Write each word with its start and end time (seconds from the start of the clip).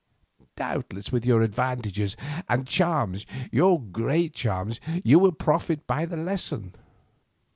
Doubtless 0.55 1.11
with 1.11 1.27
your 1.27 1.43
advantages 1.43 2.17
and 2.49 2.65
charms, 2.65 3.27
your 3.51 3.79
great 3.79 4.33
charms, 4.33 4.79
you 5.03 5.19
will 5.19 5.31
profit 5.31 5.85
by 5.85 6.07
the 6.07 6.17
lesson. 6.17 6.73